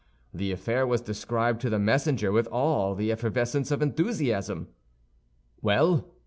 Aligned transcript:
The 0.33 0.51
affair 0.51 0.87
was 0.87 1.01
described 1.01 1.61
to 1.61 1.69
the 1.69 1.77
messenger 1.77 2.31
with 2.31 2.47
all 2.47 2.95
the 2.95 3.11
effervescence 3.11 3.69
of 3.69 3.83
enthusiasm. 3.83 4.69
"Well?" 5.61 6.15